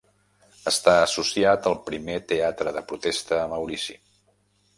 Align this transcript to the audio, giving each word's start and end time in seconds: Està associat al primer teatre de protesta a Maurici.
Està 0.69 0.95
associat 1.01 1.69
al 1.73 1.77
primer 1.89 2.15
teatre 2.33 2.75
de 2.79 2.85
protesta 2.93 3.39
a 3.45 3.45
Maurici. 3.53 3.99